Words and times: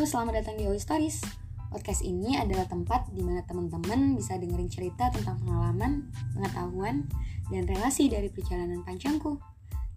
Selamat 0.00 0.40
datang 0.40 0.56
di 0.56 0.64
Oi 0.64 0.80
Stories. 0.80 1.20
Podcast 1.68 2.00
ini 2.00 2.32
adalah 2.32 2.64
tempat 2.64 3.12
di 3.12 3.20
mana 3.20 3.44
teman-teman 3.44 4.16
bisa 4.16 4.40
dengerin 4.40 4.72
cerita 4.72 5.12
tentang 5.12 5.36
pengalaman, 5.44 6.08
pengetahuan, 6.32 7.04
dan 7.52 7.68
relasi 7.68 8.08
dari 8.08 8.32
perjalanan 8.32 8.80
panjangku. 8.80 9.36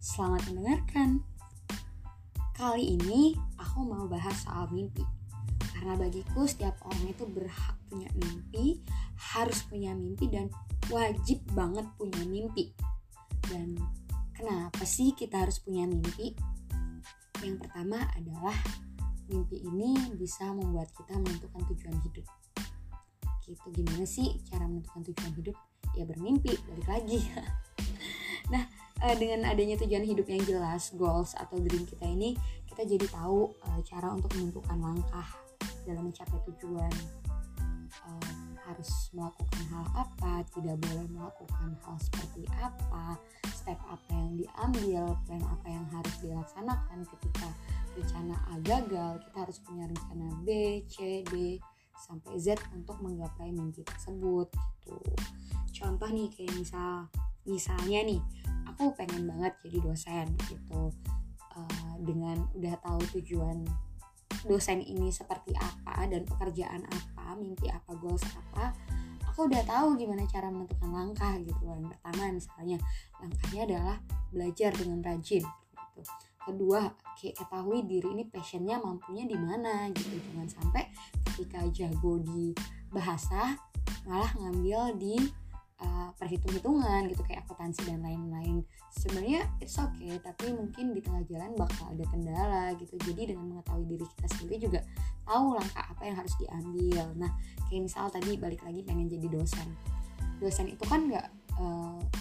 Selamat 0.03 0.43
mendengarkan. 0.51 1.23
Kali 2.51 2.99
ini 2.99 3.31
aku 3.55 3.87
mau 3.87 4.03
bahas 4.11 4.43
soal 4.43 4.67
mimpi. 4.75 5.07
Karena 5.71 5.95
bagiku 5.95 6.51
setiap 6.51 6.75
orang 6.83 7.07
itu 7.07 7.23
berhak 7.23 7.75
punya 7.87 8.11
mimpi, 8.19 8.83
harus 9.31 9.63
punya 9.71 9.95
mimpi 9.95 10.27
dan 10.27 10.51
wajib 10.91 11.39
banget 11.55 11.87
punya 11.95 12.27
mimpi. 12.27 12.75
Dan 13.47 13.79
kenapa 14.35 14.83
sih 14.83 15.15
kita 15.15 15.47
harus 15.47 15.63
punya 15.63 15.87
mimpi? 15.87 16.35
Yang 17.39 17.55
pertama 17.63 18.03
adalah 18.19 18.59
mimpi 19.33 19.57
ini 19.65 20.13
bisa 20.13 20.45
membuat 20.53 20.93
kita 20.93 21.17
menentukan 21.17 21.61
tujuan 21.73 21.97
hidup. 22.05 22.25
Gitu 23.43 23.67
gimana 23.73 24.05
sih 24.05 24.37
cara 24.45 24.69
menentukan 24.69 25.01
tujuan 25.09 25.33
hidup? 25.33 25.57
Ya 25.97 26.05
bermimpi 26.05 26.53
balik 26.69 26.87
lagi. 26.87 27.21
Nah 28.51 28.67
eh, 28.99 29.15
dengan 29.15 29.47
adanya 29.47 29.79
tujuan 29.79 30.03
hidup 30.03 30.27
yang 30.27 30.43
jelas 30.43 30.91
goals 30.99 31.31
atau 31.31 31.63
dream 31.63 31.87
kita 31.87 32.03
ini 32.03 32.35
kita 32.67 32.83
jadi 32.83 33.07
tahu 33.07 33.55
eh, 33.55 33.79
cara 33.87 34.11
untuk 34.11 34.35
menentukan 34.35 34.75
langkah 34.83 35.27
dalam 35.87 36.11
mencapai 36.11 36.43
tujuan. 36.51 36.91
Eh, 38.03 38.43
harus 38.67 39.11
melakukan 39.11 39.63
hal 39.71 39.85
apa 39.95 40.43
tidak 40.55 40.75
boleh 40.79 41.07
melakukan 41.11 41.69
hal 41.83 41.95
seperti 41.99 42.47
apa 42.59 43.19
step 43.51 43.79
apa 43.91 44.11
yang 44.11 44.39
diambil 44.39 45.03
plan 45.27 45.43
apa 45.43 45.67
yang 45.67 45.85
harus 45.91 46.15
dilaksanakan 46.23 46.99
ketika 47.15 47.47
rencana 47.93 48.35
A 48.49 48.57
gagal, 48.59 49.21
kita 49.29 49.37
harus 49.45 49.57
punya 49.61 49.85
rencana 49.89 50.27
B, 50.41 50.81
C, 50.89 51.21
D 51.25 51.57
sampai 51.93 52.35
Z 52.41 52.57
untuk 52.73 52.97
menggapai 52.99 53.53
mimpi 53.53 53.85
tersebut 53.85 54.49
gitu. 54.83 54.97
Contoh 55.73 56.09
nih 56.09 56.29
kayak 56.33 56.53
misal 56.57 57.07
misalnya 57.45 57.99
nih, 58.03 58.21
aku 58.67 58.91
pengen 58.97 59.29
banget 59.29 59.53
jadi 59.65 59.77
dosen 59.81 60.27
gitu. 60.49 60.89
Uh, 61.53 61.93
dengan 62.01 62.49
udah 62.57 62.73
tahu 62.81 62.97
tujuan 63.13 63.61
dosen 64.49 64.81
ini 64.81 65.13
seperti 65.13 65.53
apa 65.53 66.09
dan 66.09 66.25
pekerjaan 66.25 66.81
apa, 66.89 67.37
mimpi 67.37 67.69
apa, 67.69 67.93
goals 67.93 68.25
apa, 68.33 68.73
aku 69.29 69.45
udah 69.45 69.61
tahu 69.65 69.93
gimana 69.97 70.25
cara 70.29 70.49
menentukan 70.49 70.89
langkah 70.89 71.33
gitu 71.41 71.61
Yang 71.65 71.93
pertama 71.93 72.23
misalnya 72.33 72.77
langkahnya 73.21 73.61
adalah 73.69 73.97
belajar 74.33 74.71
dengan 74.73 74.99
rajin 75.05 75.45
gitu 75.93 76.01
kedua 76.43 76.91
ketahui 77.17 77.87
diri 77.87 78.11
ini 78.13 78.23
passionnya 78.27 78.79
mampunya 78.79 79.23
di 79.27 79.37
mana 79.39 79.87
gitu. 79.95 80.19
Jangan 80.31 80.47
sampai 80.51 80.83
ketika 81.31 81.63
jago 81.71 82.19
di 82.19 82.51
bahasa 82.91 83.55
malah 84.03 84.29
ngambil 84.35 84.99
di 84.99 85.15
uh, 85.79 86.09
perhitung-hitungan 86.19 87.07
gitu. 87.07 87.23
Kayak 87.23 87.47
akuntansi 87.47 87.87
dan 87.87 88.03
lain-lain. 88.03 88.63
Sebenarnya 88.91 89.47
it's 89.63 89.79
okay 89.79 90.19
tapi 90.19 90.51
mungkin 90.51 90.91
di 90.91 90.99
tengah 90.99 91.23
jalan 91.27 91.55
bakal 91.55 91.89
ada 91.91 92.05
kendala 92.11 92.63
gitu. 92.77 92.95
Jadi 92.99 93.33
dengan 93.33 93.57
mengetahui 93.57 93.85
diri 93.87 94.05
kita 94.17 94.27
sendiri 94.35 94.55
juga 94.59 94.79
tahu 95.23 95.55
langkah 95.55 95.85
apa 95.87 96.03
yang 96.03 96.15
harus 96.19 96.33
diambil. 96.39 97.05
Nah 97.17 97.31
kayak 97.71 97.87
misal 97.87 98.11
tadi 98.11 98.35
balik 98.35 98.61
lagi 98.61 98.83
pengen 98.83 99.07
jadi 99.07 99.27
dosen. 99.31 99.67
Dosen 100.43 100.67
itu 100.67 100.83
kan 100.83 101.07
nggak 101.07 101.42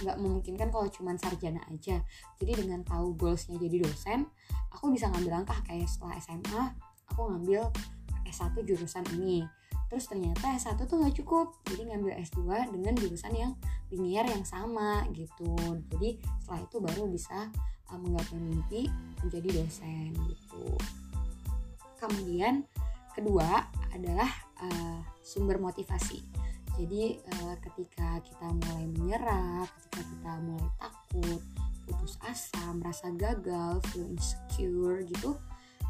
nggak 0.02 0.16
uh, 0.16 0.20
memungkinkan 0.20 0.68
kalau 0.68 0.88
cuma 0.92 1.16
sarjana 1.16 1.60
aja. 1.72 2.00
Jadi 2.36 2.52
dengan 2.64 2.84
tahu 2.84 3.16
goalsnya 3.16 3.56
jadi 3.56 3.84
dosen 3.84 4.28
aku 4.72 4.92
bisa 4.92 5.08
ngambil 5.12 5.42
langkah 5.42 5.58
kayak 5.68 5.88
setelah 5.88 6.16
SMA 6.20 6.62
aku 7.12 7.20
ngambil 7.28 7.68
S1 8.28 8.54
jurusan 8.64 9.04
ini. 9.16 9.44
Terus 9.92 10.08
ternyata 10.08 10.56
S1 10.56 10.80
tuh 10.88 10.96
nggak 11.04 11.16
cukup 11.20 11.52
jadi 11.68 11.92
ngambil 11.92 12.16
S2 12.24 12.72
dengan 12.72 12.92
jurusan 12.96 13.32
yang 13.36 13.52
linear 13.92 14.24
yang 14.24 14.44
sama 14.44 15.04
gitu. 15.12 15.52
Jadi 15.92 16.16
setelah 16.40 16.60
itu 16.64 16.76
baru 16.80 17.02
bisa 17.12 17.52
uh, 17.92 17.98
menggapai 18.00 18.40
mimpi 18.40 18.88
menjadi 19.20 19.48
dosen 19.60 20.16
gitu. 20.28 20.64
Kemudian 22.00 22.64
kedua 23.12 23.68
adalah 23.92 24.28
uh, 24.64 25.04
sumber 25.20 25.60
motivasi 25.60 26.41
jadi 26.80 27.20
uh, 27.20 27.54
ketika 27.60 28.20
kita 28.24 28.46
mulai 28.48 28.86
menyerah 28.88 29.64
ketika 29.68 30.00
kita 30.04 30.32
mulai 30.40 30.68
takut 30.80 31.40
putus 31.82 32.14
asa 32.24 32.64
merasa 32.72 33.10
gagal 33.12 33.82
feel 33.90 34.06
insecure 34.08 35.02
gitu 35.04 35.36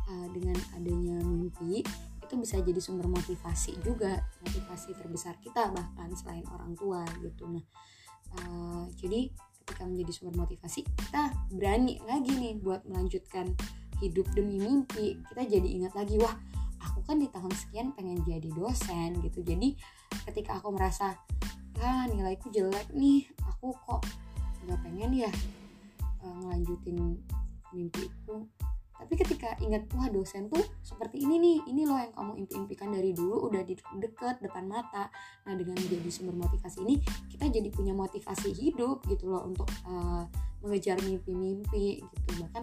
uh, 0.09 0.26
dengan 0.32 0.56
adanya 0.75 1.20
mimpi 1.22 1.84
itu 2.22 2.34
bisa 2.41 2.56
jadi 2.65 2.81
sumber 2.81 3.06
motivasi 3.12 3.76
juga 3.84 4.25
motivasi 4.41 4.97
terbesar 4.97 5.37
kita 5.44 5.69
bahkan 5.69 6.09
selain 6.16 6.48
orang 6.48 6.72
tua 6.72 7.04
gitu. 7.20 7.44
Nah 7.44 7.64
uh, 8.41 8.88
jadi 8.97 9.28
ketika 9.62 9.84
menjadi 9.84 10.12
sumber 10.16 10.49
motivasi 10.49 10.81
kita 10.97 11.28
berani 11.53 12.00
lagi 12.09 12.32
nih 12.32 12.56
buat 12.56 12.88
melanjutkan 12.88 13.53
hidup 14.00 14.26
demi 14.34 14.59
mimpi. 14.59 15.20
Kita 15.28 15.44
jadi 15.44 15.69
ingat 15.69 15.93
lagi 15.93 16.16
wah 16.19 16.34
aku 16.82 17.04
kan 17.06 17.20
di 17.20 17.28
tahun 17.31 17.53
sekian 17.53 17.94
pengen 17.94 18.25
jadi 18.26 18.49
dosen 18.50 19.20
gitu. 19.22 19.44
Jadi 19.44 19.76
ketika 20.31 20.59
aku 20.61 20.75
merasa 20.75 21.17
ah 21.83 22.06
nilaiku 22.06 22.53
jelek 22.55 22.87
nih 22.95 23.27
aku 23.43 23.75
kok 23.87 24.06
nggak 24.67 24.78
pengen 24.87 25.27
ya 25.27 25.33
uh, 26.23 26.34
ngelanjutin 26.43 27.19
mimpiku. 27.75 28.47
Tapi 29.03 29.19
ketika 29.19 29.59
ingat 29.59 29.91
wah 29.99 30.06
dosen 30.06 30.47
tuh 30.47 30.62
seperti 30.87 31.27
ini 31.27 31.43
nih 31.43 31.59
ini 31.75 31.83
loh 31.91 31.99
yang 31.99 32.15
kamu 32.15 32.47
impi-impikan 32.47 32.95
dari 32.95 33.11
dulu 33.11 33.50
udah 33.50 33.67
di 33.67 33.75
deket 33.99 34.39
depan 34.39 34.71
mata. 34.71 35.11
Nah 35.43 35.59
dengan 35.59 35.75
menjadi 35.75 36.06
sumber 36.06 36.39
motivasi 36.39 36.87
ini 36.87 37.03
kita 37.27 37.50
jadi 37.50 37.67
punya 37.75 37.99
motivasi 37.99 38.55
hidup 38.55 39.03
gitu 39.11 39.27
loh 39.27 39.43
untuk 39.43 39.67
uh, 39.91 40.23
mengejar 40.62 41.03
mimpi-mimpi 41.03 41.99
gitu. 41.99 42.31
Bahkan 42.47 42.62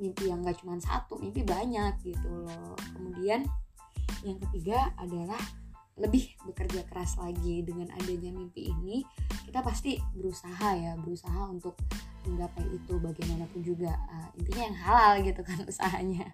mimpi 0.00 0.32
yang 0.32 0.40
gak 0.40 0.64
cuma 0.64 0.80
satu 0.80 1.20
mimpi 1.20 1.44
banyak 1.44 1.92
gitu 2.08 2.28
loh. 2.32 2.72
Kemudian 2.96 3.44
yang 4.24 4.40
ketiga 4.48 4.96
adalah 4.96 5.40
lebih 6.00 6.32
bekerja 6.48 6.82
keras 6.88 7.20
lagi 7.20 7.60
dengan 7.60 7.92
adanya 7.92 8.32
mimpi 8.32 8.72
ini 8.72 9.04
kita 9.44 9.60
pasti 9.60 10.00
berusaha 10.16 10.72
ya 10.74 10.96
berusaha 10.96 11.52
untuk 11.52 11.76
menggapai 12.24 12.64
itu 12.72 13.00
bagaimanapun 13.00 13.60
juga. 13.64 13.92
Uh, 14.08 14.28
intinya 14.40 14.62
yang 14.72 14.78
halal 14.80 15.12
gitu 15.24 15.40
kan 15.44 15.58
usahanya. 15.70 16.32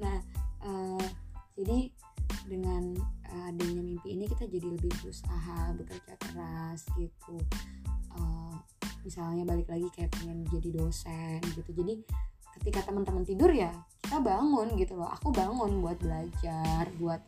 Nah 0.00 0.16
uh, 0.64 1.06
jadi 1.56 1.92
dengan 2.46 2.94
adanya 3.46 3.82
mimpi 3.82 4.16
ini 4.16 4.24
kita 4.30 4.48
jadi 4.48 4.66
lebih 4.72 4.90
berusaha 5.04 5.76
bekerja 5.76 6.14
keras 6.16 6.88
gitu. 6.96 7.36
Uh, 8.16 8.56
misalnya 9.04 9.44
balik 9.44 9.68
lagi 9.68 9.86
kayak 9.92 10.10
pengen 10.16 10.48
jadi 10.48 10.72
dosen 10.72 11.38
gitu. 11.52 11.70
Jadi 11.76 12.00
ketika 12.56 12.88
teman-teman 12.88 13.22
tidur 13.28 13.52
ya 13.52 13.70
kita 14.00 14.22
bangun 14.22 14.72
gitu 14.80 14.96
loh. 14.96 15.10
Aku 15.20 15.28
bangun 15.34 15.84
buat 15.84 16.00
belajar 16.00 16.88
buat 16.96 17.20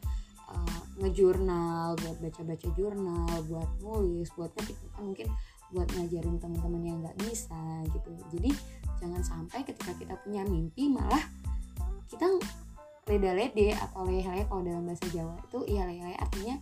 uh, 0.49 0.83
ngejurnal 0.99 1.95
buat 1.99 2.17
baca-baca 2.19 2.69
jurnal 2.75 3.35
buat 3.47 3.71
nulis 3.83 4.29
buat 4.35 4.51
ngetik 4.59 4.79
mungkin 4.99 5.29
buat 5.71 5.89
ngajarin 5.95 6.41
teman-teman 6.41 6.83
yang 6.83 6.99
nggak 7.05 7.19
bisa 7.29 7.61
gitu 7.93 8.11
jadi 8.35 8.51
jangan 8.99 9.23
sampai 9.23 9.63
ketika 9.63 9.93
kita 9.95 10.15
punya 10.27 10.43
mimpi 10.43 10.91
malah 10.91 11.23
kita 12.09 12.25
leda-lede 13.09 13.77
atau 13.77 14.05
lele 14.05 14.45
kalau 14.49 14.65
dalam 14.65 14.85
bahasa 14.85 15.07
Jawa 15.13 15.39
itu 15.39 15.59
iya 15.71 15.87
lele 15.87 16.17
artinya 16.19 16.57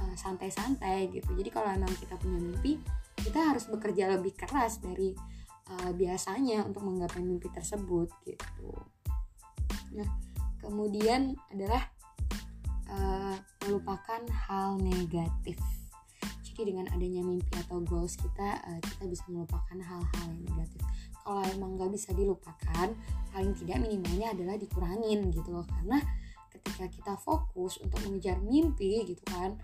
uh, 0.00 0.14
santai-santai 0.16 1.10
gitu 1.12 1.30
jadi 1.36 1.50
kalau 1.52 1.68
memang 1.74 1.92
kita 2.00 2.16
punya 2.16 2.38
mimpi 2.38 2.80
kita 3.22 3.38
harus 3.38 3.70
bekerja 3.70 4.10
lebih 4.18 4.34
keras 4.34 4.82
dari 4.82 5.14
uh, 5.70 5.90
biasanya 5.94 6.66
untuk 6.66 6.82
menggapai 6.82 7.22
mimpi 7.22 7.48
tersebut 7.54 8.10
gitu. 8.26 8.70
Nah, 9.94 10.08
kemudian 10.58 11.38
adalah 11.54 11.86
uh, 12.90 13.36
melupakan 13.66 14.20
hal 14.48 14.78
negatif. 14.80 15.58
Jadi 16.42 16.68
dengan 16.68 16.86
adanya 16.92 17.24
mimpi 17.24 17.48
atau 17.56 17.80
goals 17.80 18.18
kita, 18.20 18.60
uh, 18.60 18.80
kita 18.84 19.08
bisa 19.08 19.24
melupakan 19.32 19.78
hal-hal 19.78 20.26
yang 20.28 20.42
negatif. 20.52 20.80
Kalau 21.22 21.42
emang 21.48 21.80
nggak 21.80 21.90
bisa 21.96 22.12
dilupakan, 22.12 22.88
paling 23.32 23.52
tidak 23.56 23.80
minimalnya 23.80 24.36
adalah 24.36 24.56
dikurangin 24.60 25.32
gitu 25.32 25.48
loh. 25.48 25.64
Karena 25.64 26.02
ketika 26.52 26.84
kita 26.92 27.14
fokus 27.16 27.80
untuk 27.80 28.04
mengejar 28.04 28.36
mimpi 28.44 29.08
gitu 29.08 29.24
kan, 29.32 29.56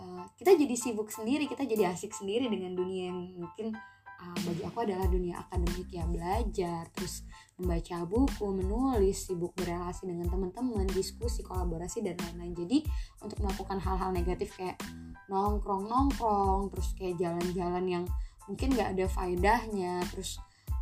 uh, 0.00 0.24
kita 0.40 0.56
jadi 0.56 0.74
sibuk 0.80 1.12
sendiri, 1.12 1.44
kita 1.44 1.68
jadi 1.68 1.92
asik 1.92 2.16
sendiri 2.16 2.48
dengan 2.48 2.72
dunia 2.72 3.12
yang 3.12 3.20
mungkin 3.36 3.76
uh, 4.20 4.38
bagi 4.44 4.62
aku 4.62 4.78
adalah 4.84 5.08
dunia 5.08 5.40
akademik 5.40 5.88
ya 5.88 6.04
belajar 6.04 6.86
terus 6.92 7.24
membaca 7.60 8.04
buku 8.08 8.46
menulis 8.56 9.28
sibuk 9.28 9.52
berrelasi 9.56 10.08
dengan 10.08 10.28
teman-teman 10.28 10.88
diskusi 10.92 11.44
kolaborasi 11.44 12.00
dan 12.04 12.16
lain-lain. 12.16 12.54
Jadi 12.56 12.78
untuk 13.20 13.40
melakukan 13.44 13.80
hal-hal 13.80 14.10
negatif 14.12 14.56
kayak 14.56 14.80
nongkrong 15.28 15.88
nongkrong 15.88 16.72
terus 16.72 16.92
kayak 16.96 17.20
jalan-jalan 17.20 17.84
yang 17.84 18.04
mungkin 18.48 18.72
nggak 18.72 18.96
ada 18.96 19.06
faedahnya 19.06 20.00
terus 20.08 20.40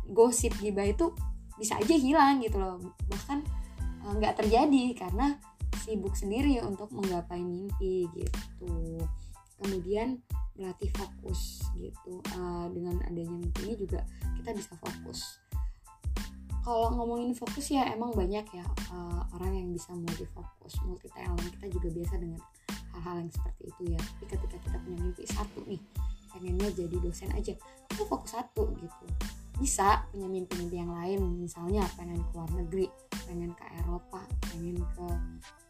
gosip 0.09 0.55
gibah 0.57 0.87
itu 0.87 1.11
bisa 1.59 1.75
aja 1.75 1.95
hilang 1.95 2.39
gitu 2.39 2.59
loh. 2.59 2.79
Bahkan 3.11 3.39
nggak 4.19 4.33
uh, 4.33 4.37
terjadi 4.39 4.85
karena 4.95 5.35
sibuk 5.83 6.15
sendiri 6.15 6.63
untuk 6.63 6.91
menggapai 6.95 7.43
mimpi 7.43 8.07
gitu. 8.15 9.03
Kemudian 9.59 10.23
melatih 10.59 10.91
fokus 10.91 11.63
gitu 11.79 12.19
uh, 12.35 12.67
dengan 12.75 12.99
adanya 13.07 13.31
mimpi 13.31 13.71
ini 13.71 13.75
juga 13.79 14.03
kita 14.35 14.51
bisa 14.51 14.75
fokus. 14.75 15.39
Kalau 16.59 16.91
ngomongin 16.93 17.31
fokus 17.31 17.71
ya 17.71 17.87
emang 17.95 18.11
banyak 18.11 18.43
ya 18.51 18.65
uh, 18.91 19.23
orang 19.39 19.55
yang 19.55 19.71
bisa 19.71 19.95
multi 19.95 20.27
fokus 20.35 20.75
multi 20.83 21.07
talent 21.15 21.39
kita 21.57 21.71
juga 21.71 21.87
biasa 21.95 22.13
dengan 22.19 22.41
hal-hal 22.93 23.15
yang 23.23 23.31
seperti 23.31 23.63
itu 23.71 23.81
ya. 23.95 23.99
Tapi 24.03 24.25
ketika 24.35 24.57
kita 24.59 24.77
punya 24.83 24.97
mimpi 24.99 25.23
satu 25.23 25.59
nih 25.63 25.81
pengennya 26.29 26.69
jadi 26.75 26.95
dosen 27.01 27.31
aja 27.33 27.53
kita 27.89 28.03
fokus 28.03 28.35
satu 28.35 28.75
gitu. 28.75 29.05
Bisa 29.59 30.07
punya 30.11 30.27
mimpi-mimpi 30.27 30.75
yang 30.75 30.91
lain 30.91 31.19
misalnya 31.39 31.87
pengen 31.95 32.19
ke 32.19 32.31
luar 32.35 32.51
negeri 32.51 32.87
pengen 33.27 33.51
ke 33.55 33.65
Eropa 33.79 34.23
pengen 34.51 34.83
ke 34.83 35.05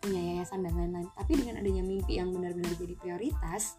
punya 0.01 0.21
yayasan 0.33 0.65
dan 0.65 0.73
lain-lain. 0.73 1.09
Tapi 1.13 1.31
dengan 1.37 1.61
adanya 1.61 1.83
mimpi 1.85 2.17
yang 2.17 2.33
benar-benar 2.33 2.73
jadi 2.75 2.95
prioritas 2.97 3.77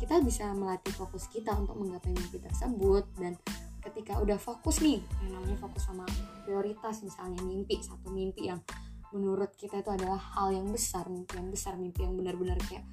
kita 0.00 0.16
bisa 0.24 0.48
melatih 0.56 0.96
fokus 0.96 1.28
kita 1.28 1.52
untuk 1.52 1.76
menggapai 1.76 2.16
mimpi 2.16 2.40
tersebut. 2.40 3.04
Dan 3.20 3.36
ketika 3.84 4.16
udah 4.16 4.40
fokus 4.40 4.80
nih 4.80 5.04
yang 5.24 5.36
namanya 5.36 5.60
fokus 5.60 5.84
sama 5.84 6.08
prioritas 6.44 7.04
misalnya 7.04 7.40
mimpi 7.44 7.80
satu 7.80 8.08
mimpi 8.12 8.48
yang 8.48 8.60
menurut 9.12 9.52
kita 9.56 9.80
itu 9.80 9.90
adalah 9.92 10.16
hal 10.16 10.52
yang 10.52 10.68
besar 10.68 11.08
mimpi 11.08 11.36
yang 11.36 11.48
besar 11.50 11.74
mimpi 11.80 12.06
yang 12.06 12.14
benar-benar 12.14 12.60
kayak 12.68 12.86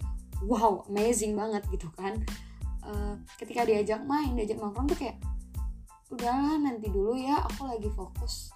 wow 0.43 0.83
amazing 0.91 1.33
banget 1.35 1.63
gitu 1.71 1.87
kan. 1.95 2.19
Uh, 2.87 3.19
ketika 3.39 3.67
diajak 3.67 4.03
main 4.07 4.35
diajak 4.35 4.59
nongkrong 4.59 4.87
tuh 4.91 4.99
kayak 4.99 5.19
udahlah 6.07 6.55
nanti 6.55 6.87
dulu 6.87 7.15
ya 7.15 7.39
aku 7.47 7.67
lagi 7.67 7.87
fokus. 7.91 8.51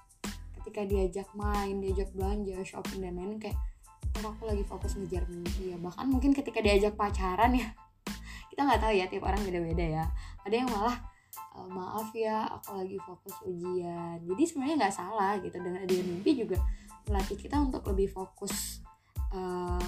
Ketika 0.59 0.87
diajak 0.87 1.27
main 1.35 1.79
diajak 1.79 2.11
belanja 2.15 2.59
shopping 2.67 3.03
dan 3.03 3.15
lain 3.15 3.39
kayak 3.39 3.59
aku 4.21 4.43
lagi 4.47 4.63
fokus 4.63 4.95
ngejar 4.95 5.27
mimpi 5.27 5.75
ya. 5.75 5.77
Bahkan 5.79 6.05
mungkin 6.07 6.31
ketika 6.31 6.63
diajak 6.63 6.95
pacaran 6.95 7.55
ya 7.55 7.71
kita 8.61 8.77
nggak 8.77 8.83
tahu 8.85 8.93
ya 8.93 9.05
tiap 9.09 9.25
orang 9.25 9.41
beda-beda 9.41 9.85
ya. 9.89 10.05
Ada 10.45 10.55
yang 10.61 10.69
malah 10.69 11.01
e, 11.33 11.59
maaf 11.65 12.13
ya 12.13 12.45
aku 12.45 12.77
lagi 12.77 12.97
fokus 13.01 13.33
ujian. 13.49 14.21
Jadi 14.21 14.43
sebenarnya 14.45 14.75
nggak 14.85 14.95
salah 15.01 15.33
gitu 15.41 15.57
dengan 15.57 15.81
ada 15.81 15.93
mimpi 15.97 16.31
juga 16.37 16.61
melatih 17.09 17.41
kita 17.41 17.57
untuk 17.57 17.81
lebih 17.89 18.13
fokus 18.13 18.85
uh, 19.33 19.81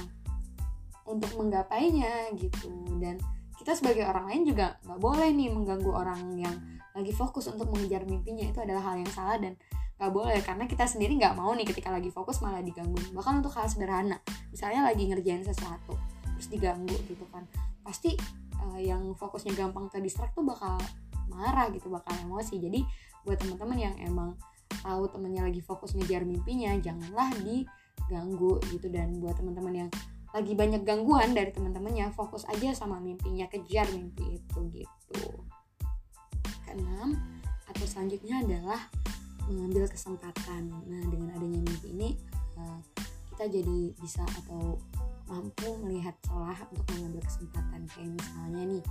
untuk 1.05 1.37
menggapainya 1.37 2.33
gitu. 2.33 2.97
Dan 2.97 3.21
kita 3.61 3.77
sebagai 3.77 4.09
orang 4.09 4.33
lain 4.33 4.41
juga 4.49 4.81
nggak 4.89 4.97
boleh 4.97 5.29
nih 5.29 5.53
mengganggu 5.53 5.91
orang 5.93 6.33
yang 6.33 6.57
lagi 6.97 7.13
fokus 7.13 7.45
untuk 7.53 7.69
mengejar 7.69 8.09
mimpinya. 8.09 8.49
Itu 8.49 8.65
adalah 8.65 8.89
hal 8.89 9.05
yang 9.05 9.11
salah 9.13 9.37
dan 9.37 9.53
nggak 10.01 10.09
boleh 10.09 10.41
karena 10.41 10.65
kita 10.65 10.89
sendiri 10.89 11.13
nggak 11.21 11.37
mau 11.37 11.53
nih 11.53 11.69
ketika 11.69 11.93
lagi 11.93 12.09
fokus 12.09 12.41
malah 12.41 12.65
diganggu. 12.65 12.97
Bahkan 13.13 13.45
untuk 13.45 13.53
hal 13.53 13.69
sederhana 13.69 14.17
misalnya 14.49 14.89
lagi 14.89 15.05
ngerjain 15.05 15.45
sesuatu 15.45 15.93
terus 16.33 16.49
diganggu 16.49 16.97
gitu 17.05 17.29
kan. 17.29 17.45
Pasti 17.85 18.17
uh, 18.71 18.79
yang 18.79 19.11
fokusnya 19.15 19.53
gampang 19.53 19.91
ke 19.91 19.99
distract 19.99 20.33
tuh 20.35 20.45
bakal 20.45 20.79
marah 21.31 21.67
gitu 21.71 21.91
bakal 21.91 22.13
emosi. 22.23 22.59
Jadi 22.59 22.83
buat 23.23 23.39
teman-teman 23.39 23.77
yang 23.79 23.95
emang 24.03 24.35
tahu 24.83 25.07
temennya 25.11 25.47
lagi 25.47 25.63
fokus 25.63 25.95
ngejar 25.95 26.27
mimpinya 26.27 26.75
janganlah 26.79 27.31
diganggu 27.43 28.59
gitu. 28.71 28.87
Dan 28.91 29.19
buat 29.19 29.35
teman-teman 29.39 29.87
yang 29.87 29.89
lagi 30.33 30.57
banyak 30.57 30.81
gangguan 30.81 31.37
dari 31.37 31.53
teman-temannya 31.53 32.09
fokus 32.17 32.41
aja 32.49 32.73
sama 32.73 32.97
mimpinya 32.97 33.45
kejar 33.51 33.85
mimpi 33.93 34.41
itu 34.41 34.59
gitu. 34.73 35.45
Keenam 36.65 37.13
atau 37.69 37.85
selanjutnya 37.85 38.41
adalah 38.41 38.81
mengambil 39.45 39.85
kesempatan. 39.85 40.73
Nah 40.73 41.03
dengan 41.05 41.37
adanya 41.37 41.59
mimpi 41.61 41.87
ini 41.93 42.09
uh, 42.57 42.81
kita 43.33 43.45
jadi 43.49 43.79
bisa 43.97 44.25
atau 44.41 44.81
mampu 45.27 45.77
melihat 45.83 46.15
celah 46.25 46.57
untuk 46.69 46.85
mengambil 46.95 47.21
kesempatan 47.25 47.81
kayak 47.91 48.11
misalnya 48.15 48.61
nih 48.77 48.83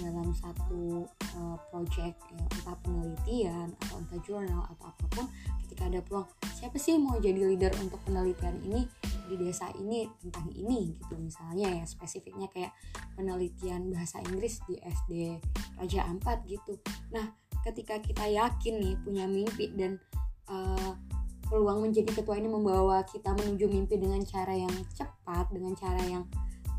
dalam 0.00 0.28
satu 0.34 1.06
uh, 1.38 1.56
project 1.70 2.18
ya, 2.32 2.42
entah 2.42 2.76
penelitian 2.82 3.68
atau 3.84 3.96
entah 4.00 4.20
jurnal 4.26 4.62
atau 4.74 4.86
apa 4.90 5.04
pun 5.12 5.26
ketika 5.66 5.86
ada 5.86 6.00
peluang 6.02 6.26
siapa 6.50 6.76
sih 6.80 6.98
mau 6.98 7.20
jadi 7.20 7.38
leader 7.44 7.70
untuk 7.78 8.00
penelitian 8.02 8.58
ini 8.66 8.88
di 9.24 9.34
desa 9.40 9.72
ini 9.80 10.04
tentang 10.20 10.52
ini 10.52 10.92
gitu. 11.00 11.16
Misalnya 11.16 11.80
ya 11.80 11.84
spesifiknya 11.88 12.48
kayak 12.52 12.72
penelitian 13.16 13.88
bahasa 13.88 14.20
Inggris 14.20 14.60
di 14.68 14.76
SD 14.80 15.40
Raja 15.80 16.04
Ampat 16.08 16.44
gitu. 16.44 16.76
Nah 17.12 17.32
ketika 17.64 18.00
kita 18.00 18.28
yakin 18.28 18.74
nih 18.80 18.94
punya 19.00 19.24
mimpi 19.24 19.72
dan 19.72 19.96
uh, 20.48 20.92
peluang 21.54 21.86
menjadi 21.86 22.10
ketua 22.10 22.34
ini 22.34 22.50
membawa 22.50 23.06
kita 23.06 23.30
menuju 23.30 23.70
mimpi 23.70 23.94
dengan 23.94 24.18
cara 24.26 24.58
yang 24.58 24.74
cepat, 24.90 25.54
dengan 25.54 25.78
cara 25.78 26.02
yang 26.02 26.26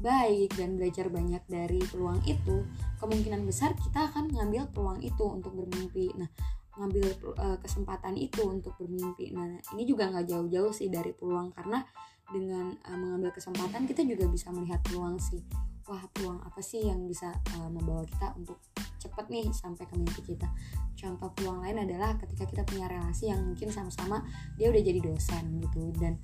baik 0.04 0.52
dan 0.60 0.76
belajar 0.76 1.08
banyak 1.08 1.40
dari 1.48 1.80
peluang 1.88 2.20
itu, 2.28 2.68
kemungkinan 3.00 3.48
besar 3.48 3.72
kita 3.80 4.12
akan 4.12 4.36
ngambil 4.36 4.68
peluang 4.76 5.00
itu 5.00 5.24
untuk 5.24 5.56
bermimpi. 5.56 6.12
Nah, 6.20 6.28
ngambil 6.76 7.08
uh, 7.40 7.58
kesempatan 7.64 8.20
itu 8.20 8.44
untuk 8.44 8.76
bermimpi. 8.76 9.32
Nah, 9.32 9.64
ini 9.72 9.88
juga 9.88 10.12
nggak 10.12 10.28
jauh-jauh 10.28 10.76
sih 10.76 10.92
dari 10.92 11.16
peluang 11.16 11.56
karena 11.56 11.80
dengan 12.28 12.76
uh, 12.76 12.98
mengambil 13.00 13.32
kesempatan 13.32 13.88
kita 13.88 14.04
juga 14.04 14.28
bisa 14.28 14.52
melihat 14.52 14.84
peluang 14.84 15.16
sih. 15.24 15.40
Wah, 15.88 16.04
peluang 16.12 16.44
apa 16.44 16.60
sih 16.60 16.84
yang 16.84 17.08
bisa 17.08 17.32
uh, 17.56 17.72
membawa 17.72 18.04
kita 18.04 18.36
untuk 18.36 18.60
cepat 19.06 19.30
nih 19.30 19.46
sampai 19.54 19.86
ke 19.86 19.94
mimpi 19.94 20.22
kita. 20.26 20.50
Contoh 20.98 21.30
peluang 21.38 21.62
lain 21.62 21.86
adalah 21.86 22.18
ketika 22.18 22.50
kita 22.50 22.64
punya 22.66 22.90
relasi 22.90 23.30
yang 23.30 23.46
mungkin 23.46 23.70
sama-sama 23.70 24.26
dia 24.58 24.74
udah 24.74 24.82
jadi 24.82 25.00
dosen 25.06 25.62
gitu 25.62 25.94
dan 26.02 26.18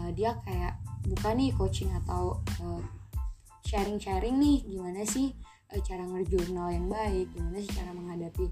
uh, 0.00 0.08
dia 0.16 0.40
kayak 0.48 0.80
buka 1.04 1.36
nih 1.36 1.52
coaching 1.52 1.92
atau 2.04 2.40
uh, 2.64 2.82
sharing-sharing 3.68 4.40
nih 4.40 4.64
gimana 4.64 5.04
sih 5.04 5.36
uh, 5.74 5.80
cara 5.84 6.08
ngerjurnal 6.08 6.72
yang 6.72 6.86
baik 6.88 7.28
gimana 7.36 7.58
sih 7.60 7.72
cara 7.76 7.90
menghadapi 7.92 8.46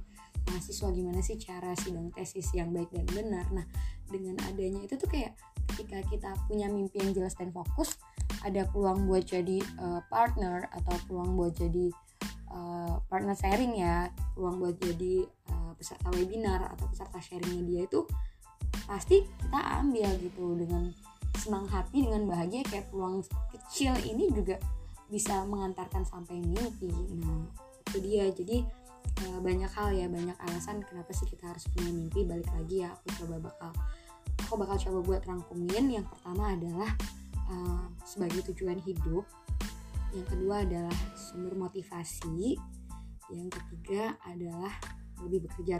mahasiswa 0.50 0.88
gimana 0.91 1.21
sih 1.23 1.37
cara 1.38 1.71
sidang 1.79 2.11
tesis 2.12 2.50
yang 2.53 2.75
baik 2.75 2.91
dan 2.93 3.06
benar. 3.11 3.47
Nah 3.55 3.65
dengan 4.11 4.37
adanya 4.50 4.83
itu 4.83 4.99
tuh 4.99 5.06
kayak 5.06 5.38
ketika 5.71 6.03
kita 6.11 6.31
punya 6.50 6.67
mimpi 6.67 6.99
yang 6.99 7.15
jelas 7.15 7.38
dan 7.38 7.55
fokus 7.55 7.94
ada 8.43 8.67
peluang 8.73 9.06
buat 9.06 9.23
jadi 9.23 9.62
uh, 9.79 10.03
partner 10.11 10.67
atau 10.75 10.97
peluang 11.06 11.38
buat 11.38 11.55
jadi 11.55 11.94
uh, 12.50 12.99
partner 13.06 13.35
sharing 13.35 13.79
ya 13.79 14.11
peluang 14.35 14.61
buat 14.61 14.76
jadi 14.79 15.26
uh, 15.50 15.73
peserta 15.79 16.08
webinar 16.14 16.61
atau 16.76 16.87
peserta 16.90 17.19
sharingnya 17.19 17.62
dia 17.64 17.80
itu 17.87 18.00
pasti 18.87 19.23
kita 19.23 19.61
ambil 19.83 20.11
gitu 20.19 20.59
dengan 20.59 20.90
senang 21.38 21.66
hati 21.71 22.04
dengan 22.04 22.26
bahagia 22.26 22.66
kayak 22.66 22.90
peluang 22.90 23.23
kecil 23.54 23.95
ini 24.02 24.28
juga 24.35 24.59
bisa 25.11 25.42
mengantarkan 25.47 26.07
sampai 26.07 26.38
mimpi. 26.38 26.90
Nah 27.19 27.50
itu 27.90 27.99
dia. 28.02 28.30
Jadi 28.30 28.62
uh, 29.26 29.38
banyak 29.42 29.71
hal 29.71 29.90
ya 29.95 30.07
banyak 30.07 30.38
alasan 30.47 30.83
kenapa 30.87 31.11
sih 31.11 31.26
kita 31.26 31.50
harus 31.50 31.66
punya 31.75 31.90
mimpi. 31.90 32.23
Balik 32.23 32.50
lagi 32.54 32.87
ya 32.87 32.95
aku 32.95 33.26
coba 33.26 33.50
bakal 33.50 33.71
aku 34.47 34.54
bakal 34.59 34.76
coba 34.78 34.99
buat 35.02 35.23
rangkumin. 35.26 35.87
Yang 35.90 36.07
pertama 36.14 36.54
adalah 36.54 36.90
uh, 37.50 37.85
sebagai 38.07 38.47
tujuan 38.54 38.78
hidup 38.87 39.26
yang 40.11 40.26
kedua 40.26 40.67
adalah 40.67 40.99
sumber 41.14 41.55
motivasi. 41.55 42.59
Yang 43.31 43.49
ketiga 43.62 44.19
adalah 44.26 44.75
lebih 45.23 45.47
bekerja 45.47 45.79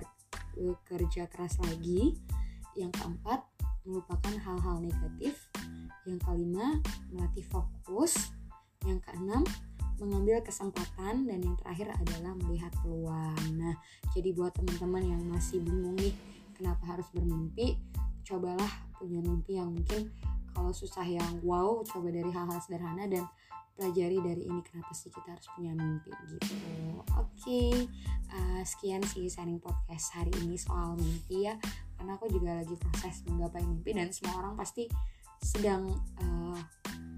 bekerja 0.55 1.27
keras 1.27 1.59
lagi. 1.63 2.15
Yang 2.79 2.95
keempat 3.03 3.43
melupakan 3.87 4.35
hal-hal 4.39 4.77
negatif. 4.83 5.51
Yang 6.07 6.19
kelima 6.23 6.79
melatih 7.11 7.47
fokus. 7.51 8.35
Yang 8.87 9.03
keenam 9.11 9.43
mengambil 9.99 10.41
kesempatan. 10.47 11.27
Dan 11.27 11.43
yang 11.43 11.57
terakhir 11.59 11.91
adalah 11.99 12.33
melihat 12.47 12.71
peluang. 12.81 13.43
Nah 13.59 13.75
jadi 14.15 14.31
buat 14.31 14.55
teman-teman 14.55 15.03
yang 15.07 15.23
masih 15.27 15.59
bingung 15.59 15.99
nih 15.99 16.15
kenapa 16.55 16.97
harus 16.97 17.09
bermimpi 17.11 17.81
cobalah 18.31 18.71
punya 19.01 19.19
mimpi 19.25 19.57
yang 19.57 19.73
mungkin 19.73 20.13
kalau 20.53 20.73
susah 20.75 21.07
yang 21.07 21.41
wow 21.43 21.83
coba 21.87 22.09
dari 22.11 22.31
hal-hal 22.31 22.59
sederhana 22.63 23.07
dan 23.07 23.25
pelajari 23.81 24.21
dari 24.21 24.45
ini 24.45 24.61
kenapa 24.61 24.93
sih 24.93 25.09
kita 25.09 25.33
harus 25.33 25.49
punya 25.57 25.73
mimpi 25.73 26.13
gitu 26.37 26.53
oke 27.17 27.33
okay. 27.33 27.73
uh, 28.29 28.61
sekian 28.61 29.01
sih 29.09 29.25
sharing 29.33 29.57
podcast 29.57 30.13
hari 30.13 30.29
ini 30.45 30.61
soal 30.61 31.01
mimpi 31.01 31.49
ya 31.49 31.57
karena 31.97 32.21
aku 32.21 32.29
juga 32.29 32.61
lagi 32.61 32.77
proses 32.77 33.25
menggapai 33.25 33.65
mimpi 33.65 33.97
dan 33.97 34.13
semua 34.13 34.45
orang 34.45 34.53
pasti 34.53 34.85
sedang 35.41 35.89
uh, 36.21 36.61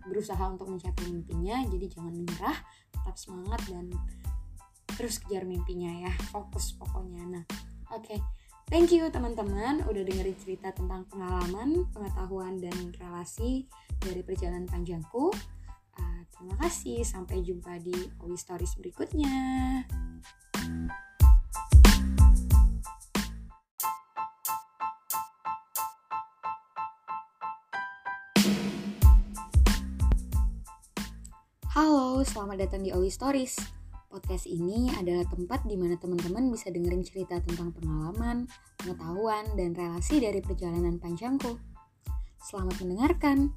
berusaha 0.07 0.39
untuk 0.47 0.71
mencapai 0.71 1.03
mimpinya 1.11 1.67
jadi 1.67 1.99
jangan 1.99 2.15
menyerah 2.15 2.59
tetap 2.95 3.17
semangat 3.19 3.61
dan 3.67 3.91
terus 4.95 5.19
kejar 5.19 5.43
mimpinya 5.43 5.91
ya 6.07 6.13
fokus 6.31 6.79
pokoknya 6.79 7.23
nah 7.27 7.45
oke 7.91 8.07
okay. 8.07 8.23
Thank 8.73 8.89
you 8.97 9.05
teman-teman 9.13 9.85
udah 9.85 10.01
dengerin 10.01 10.33
cerita 10.41 10.73
tentang 10.73 11.05
pengalaman, 11.13 11.85
pengetahuan, 11.93 12.57
dan 12.57 12.73
relasi 12.97 13.69
dari 14.01 14.25
perjalanan 14.25 14.65
panjangku. 14.65 15.29
Uh, 16.01 16.21
terima 16.33 16.57
kasih, 16.57 17.05
sampai 17.05 17.45
jumpa 17.45 17.77
di 17.85 17.93
Owi 18.25 18.33
Stories 18.33 18.73
berikutnya. 18.81 19.29
Halo, 31.77 32.25
selamat 32.25 32.57
datang 32.57 32.81
di 32.81 32.97
Oli 32.97 33.13
Stories. 33.13 33.82
Podcast 34.13 34.45
ini 34.45 34.93
adalah 34.93 35.25
tempat 35.25 35.65
di 35.65 35.73
mana 35.73 35.97
teman-teman 35.97 36.53
bisa 36.53 36.69
dengerin 36.69 37.01
cerita 37.01 37.41
tentang 37.41 37.73
pengalaman, 37.73 38.45
pengetahuan, 38.77 39.57
dan 39.57 39.73
relasi 39.73 40.21
dari 40.21 40.45
perjalanan 40.45 41.01
panjangku. 41.01 41.57
Selamat 42.37 42.77
mendengarkan. 42.85 43.57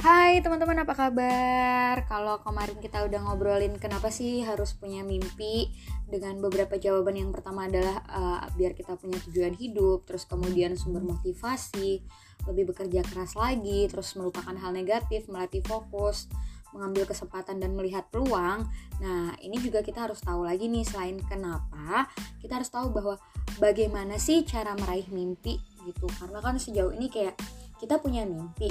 Hai 0.00 0.40
teman-teman, 0.40 0.80
apa 0.80 0.96
kabar? 0.96 2.08
Kalau 2.08 2.40
kemarin 2.40 2.80
kita 2.80 3.04
udah 3.04 3.20
ngobrolin 3.20 3.76
kenapa 3.76 4.08
sih 4.08 4.40
harus 4.48 4.72
punya 4.72 5.04
mimpi 5.04 5.68
dengan 6.08 6.40
beberapa 6.40 6.80
jawaban 6.80 7.20
yang 7.20 7.36
pertama 7.36 7.68
adalah 7.68 8.00
uh, 8.08 8.48
biar 8.56 8.72
kita 8.72 8.96
punya 8.96 9.20
tujuan 9.28 9.60
hidup, 9.60 10.08
terus 10.08 10.24
kemudian 10.24 10.72
sumber 10.80 11.04
motivasi, 11.04 12.00
lebih 12.48 12.72
bekerja 12.72 13.04
keras 13.04 13.36
lagi, 13.36 13.92
terus 13.92 14.16
melupakan 14.16 14.56
hal 14.56 14.72
negatif, 14.72 15.28
melatih 15.28 15.60
fokus, 15.68 16.32
mengambil 16.76 17.06
kesempatan 17.08 17.58
dan 17.58 17.74
melihat 17.74 18.06
peluang. 18.08 18.66
Nah, 19.02 19.34
ini 19.42 19.58
juga 19.58 19.82
kita 19.82 20.06
harus 20.06 20.22
tahu 20.22 20.46
lagi 20.46 20.70
nih 20.70 20.86
selain 20.86 21.18
kenapa, 21.24 22.06
kita 22.38 22.60
harus 22.62 22.70
tahu 22.70 22.94
bahwa 22.94 23.18
bagaimana 23.58 24.16
sih 24.16 24.42
cara 24.46 24.76
meraih 24.78 25.06
mimpi 25.10 25.58
gitu. 25.86 26.06
Karena 26.18 26.38
kan 26.38 26.56
sejauh 26.56 26.94
ini 26.94 27.10
kayak 27.10 27.34
kita 27.80 27.98
punya 27.98 28.22
mimpi, 28.28 28.68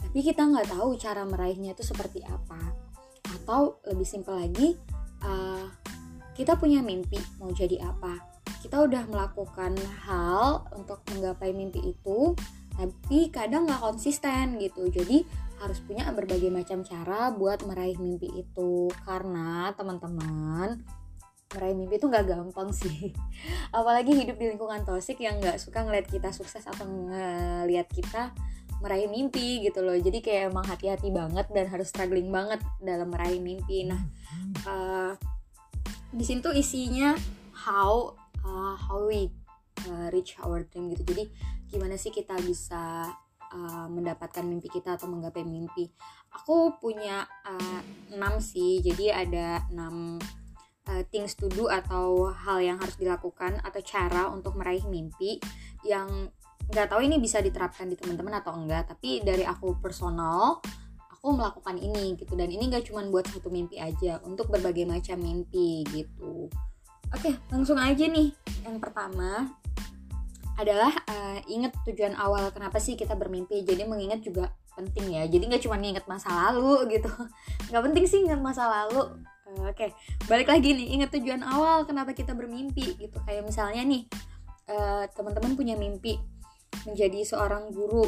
tapi 0.00 0.20
kita 0.20 0.46
nggak 0.46 0.70
tahu 0.70 0.94
cara 0.94 1.26
meraihnya 1.26 1.74
itu 1.74 1.82
seperti 1.82 2.22
apa 2.22 2.84
atau 3.34 3.82
lebih 3.88 4.06
simpel 4.06 4.38
lagi 4.38 4.78
uh, 5.26 5.66
kita 6.38 6.54
punya 6.54 6.78
mimpi 6.84 7.18
mau 7.42 7.50
jadi 7.50 7.82
apa 7.82 8.22
kita 8.62 8.80
udah 8.80 9.04
melakukan 9.10 9.76
hal 10.06 10.64
untuk 10.72 11.02
menggapai 11.12 11.50
mimpi 11.50 11.92
itu 11.92 12.32
tapi 12.74 13.30
kadang 13.30 13.66
nggak 13.66 13.82
konsisten 13.82 14.58
gitu 14.58 14.86
jadi 14.90 15.26
harus 15.64 15.80
punya 15.80 16.06
berbagai 16.12 16.52
macam 16.52 16.84
cara 16.84 17.32
buat 17.32 17.64
meraih 17.64 17.96
mimpi 17.96 18.28
itu. 18.36 18.92
Karena 19.02 19.72
teman-teman 19.72 20.84
meraih 21.54 21.76
mimpi 21.78 21.96
itu 22.02 22.06
nggak 22.10 22.26
gampang 22.26 22.68
sih. 22.74 23.14
Apalagi 23.78 24.12
hidup 24.12 24.36
di 24.36 24.52
lingkungan 24.52 24.82
toksik 24.82 25.22
yang 25.22 25.38
nggak 25.40 25.56
suka 25.56 25.86
ngeliat 25.86 26.06
kita 26.10 26.34
sukses 26.34 26.66
atau 26.66 26.84
ngeliat 26.84 27.88
kita 27.88 28.34
meraih 28.82 29.08
mimpi 29.08 29.64
gitu 29.64 29.80
loh. 29.80 29.96
Jadi 29.96 30.20
kayak 30.20 30.52
emang 30.52 30.66
hati-hati 30.68 31.08
banget 31.08 31.46
dan 31.54 31.66
harus 31.72 31.88
struggling 31.88 32.28
banget 32.28 32.60
dalam 32.82 33.08
meraih 33.08 33.40
mimpi. 33.40 33.88
Nah 33.88 34.02
uh, 34.68 35.16
di 36.12 36.24
sini 36.26 36.44
tuh 36.44 36.52
isinya 36.52 37.16
how 37.54 38.12
uh, 38.44 38.76
how 38.76 39.08
we 39.08 39.32
uh, 39.88 40.12
reach 40.12 40.36
our 40.44 40.66
dream 40.68 40.92
gitu. 40.92 41.06
Jadi 41.06 41.24
gimana 41.70 41.96
sih 41.96 42.12
kita 42.12 42.36
bisa 42.44 43.08
uh, 43.54 43.86
mendapatkan 43.86 44.42
mimpi 44.42 44.68
kita 44.68 44.98
atau 44.98 45.06
menggapai 45.06 45.46
mimpi. 45.46 45.86
Aku 46.34 46.74
punya 46.82 47.22
uh, 47.46 47.80
6 48.10 48.18
sih 48.42 48.82
jadi 48.82 49.24
ada 49.24 49.62
6 49.70 49.78
uh, 50.90 51.02
things 51.08 51.38
to 51.38 51.46
do 51.48 51.70
atau 51.70 52.28
hal 52.34 52.58
yang 52.60 52.76
harus 52.82 52.98
dilakukan 52.98 53.62
atau 53.62 53.80
cara 53.80 54.28
untuk 54.28 54.58
meraih 54.58 54.84
mimpi 54.90 55.38
yang 55.86 56.28
nggak 56.64 56.88
tahu 56.90 57.04
ini 57.04 57.20
bisa 57.20 57.44
diterapkan 57.44 57.86
di 57.86 57.96
teman-teman 57.96 58.40
atau 58.40 58.56
enggak 58.56 58.88
tapi 58.88 59.20
dari 59.20 59.44
aku 59.44 59.76
personal 59.78 60.64
aku 61.12 61.26
melakukan 61.32 61.80
ini 61.80 62.18
gitu. 62.20 62.36
Dan 62.36 62.52
ini 62.52 62.68
nggak 62.68 62.90
cuma 62.90 63.00
buat 63.08 63.24
satu 63.30 63.48
mimpi 63.48 63.80
aja 63.80 64.20
untuk 64.26 64.50
berbagai 64.52 64.84
macam 64.84 65.16
mimpi 65.22 65.86
gitu. 65.88 66.50
Oke 67.14 67.30
langsung 67.48 67.78
aja 67.80 68.04
nih. 68.04 68.34
Yang 68.66 68.76
pertama 68.82 69.48
adalah 70.54 70.92
uh, 71.10 71.38
inget 71.50 71.74
tujuan 71.82 72.14
awal 72.14 72.50
kenapa 72.54 72.78
sih 72.78 72.94
kita 72.94 73.18
bermimpi. 73.18 73.66
Jadi 73.66 73.82
mengingat 73.86 74.22
juga 74.22 74.54
penting 74.74 75.14
ya. 75.14 75.26
Jadi 75.26 75.44
nggak 75.50 75.62
cuma 75.66 75.76
nginget 75.78 76.06
masa 76.06 76.30
lalu 76.30 76.98
gitu. 76.98 77.10
Nggak 77.70 77.82
penting 77.90 78.04
sih 78.06 78.18
inget 78.26 78.40
masa 78.42 78.66
lalu. 78.66 79.18
Uh, 79.44 79.70
oke 79.70 79.86
balik 80.30 80.50
lagi 80.50 80.74
nih. 80.74 80.98
Inget 80.98 81.10
tujuan 81.14 81.42
awal 81.42 81.86
kenapa 81.86 82.14
kita 82.14 82.34
bermimpi 82.34 82.98
gitu. 82.98 83.18
Kayak 83.26 83.46
misalnya 83.46 83.82
nih 83.82 84.02
uh, 84.70 85.04
teman-teman 85.14 85.54
punya 85.58 85.74
mimpi 85.74 86.18
menjadi 86.86 87.22
seorang 87.22 87.70
guru. 87.70 88.06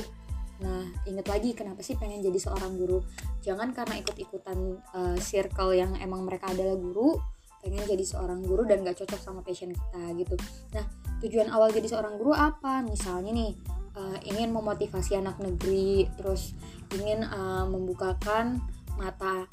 Nah, 0.57 0.88
inget 1.05 1.29
lagi 1.29 1.53
kenapa 1.53 1.85
sih 1.85 2.00
pengen 2.00 2.25
jadi 2.25 2.41
seorang 2.41 2.81
guru? 2.81 3.05
Jangan 3.45 3.76
karena 3.76 4.00
ikut-ikutan 4.00 4.59
uh, 4.97 5.17
circle 5.21 5.76
yang 5.76 5.93
emang 6.00 6.25
mereka 6.25 6.49
adalah 6.49 6.81
guru, 6.81 7.21
pengen 7.63 7.85
jadi 7.85 8.05
seorang 8.05 8.41
guru 8.45 8.65
dan 8.69 8.85
gak 8.87 9.01
cocok 9.03 9.21
sama 9.21 9.41
passion 9.43 9.73
kita 9.73 10.03
gitu. 10.19 10.35
Nah, 10.77 10.85
tujuan 11.25 11.49
awal 11.51 11.73
jadi 11.73 11.89
seorang 11.91 12.17
guru 12.21 12.33
apa? 12.37 12.85
Misalnya 12.85 13.33
nih, 13.33 13.53
uh, 13.97 14.19
ingin 14.25 14.53
memotivasi 14.53 15.19
anak 15.19 15.41
negeri, 15.43 16.07
terus 16.15 16.55
ingin 16.95 17.27
uh, 17.27 17.67
membukakan 17.67 18.63
mata 18.97 19.45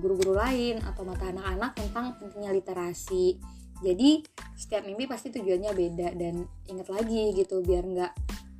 guru-guru 0.00 0.40
uh, 0.40 0.48
lain 0.48 0.80
atau 0.80 1.04
mata 1.04 1.28
anak-anak 1.28 1.76
tentang 1.76 2.16
pentingnya 2.16 2.48
literasi 2.56 3.36
jadi 3.80 4.20
setiap 4.56 4.84
mimpi 4.84 5.08
pasti 5.08 5.32
tujuannya 5.32 5.72
beda 5.72 6.08
dan 6.16 6.44
ingat 6.68 6.88
lagi 6.92 7.32
gitu 7.32 7.64
biar 7.64 7.84
nggak 7.84 8.12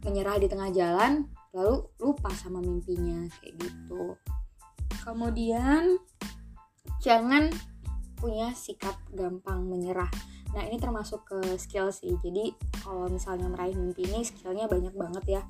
menyerah 0.09 0.41
di 0.41 0.49
tengah 0.49 0.73
jalan 0.73 1.29
lalu 1.53 1.85
lupa 2.01 2.33
sama 2.33 2.65
mimpinya 2.65 3.29
kayak 3.41 3.55
gitu 3.61 4.17
kemudian 5.05 6.01
jangan 7.05 7.53
punya 8.21 8.53
sikap 8.53 8.95
gampang 9.11 9.65
menyerah. 9.65 10.11
Nah 10.53 10.63
ini 10.69 10.77
termasuk 10.77 11.25
ke 11.25 11.39
skill 11.57 11.89
sih. 11.91 12.15
Jadi 12.21 12.53
kalau 12.85 13.09
misalnya 13.09 13.49
meraih 13.49 13.75
mimpi 13.75 14.05
ini 14.05 14.21
skillnya 14.23 14.69
banyak 14.69 14.93
banget 14.93 15.41
ya. 15.41 15.43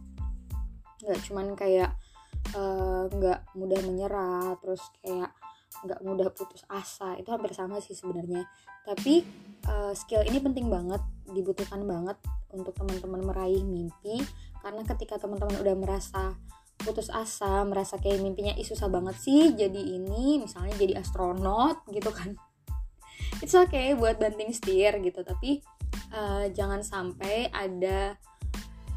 Nggak 1.02 1.20
cuman 1.26 1.46
kayak 1.58 1.90
nggak 3.10 3.38
uh, 3.42 3.52
mudah 3.58 3.80
menyerah 3.84 4.56
terus 4.62 4.80
kayak 5.02 5.34
nggak 5.82 6.00
mudah 6.06 6.28
putus 6.30 6.62
asa. 6.70 7.18
Itu 7.18 7.34
hampir 7.34 7.52
sama 7.52 7.82
sih 7.82 7.98
sebenarnya. 7.98 8.46
Tapi 8.86 9.26
uh, 9.66 9.92
skill 9.92 10.22
ini 10.24 10.38
penting 10.38 10.70
banget 10.70 11.02
dibutuhkan 11.26 11.82
banget 11.82 12.16
untuk 12.54 12.78
teman-teman 12.78 13.26
meraih 13.26 13.66
mimpi. 13.66 14.22
Karena 14.60 14.86
ketika 14.86 15.18
teman-teman 15.18 15.58
udah 15.58 15.76
merasa 15.76 16.36
putus 16.80 17.12
asa 17.12 17.60
merasa 17.68 18.00
kayak 18.00 18.24
mimpinya 18.24 18.56
ih 18.56 18.64
susah 18.64 18.88
banget 18.88 19.16
sih 19.20 19.52
jadi 19.52 20.00
ini 20.00 20.40
misalnya 20.40 20.72
jadi 20.80 21.04
astronot 21.04 21.84
gitu 21.92 22.08
kan 22.08 22.40
it's 23.40 23.56
okay 23.56 23.96
buat 23.96 24.20
banting 24.20 24.52
setir 24.52 24.96
gitu 25.00 25.20
tapi 25.24 25.64
uh, 26.12 26.48
jangan 26.52 26.84
sampai 26.84 27.48
ada 27.52 28.16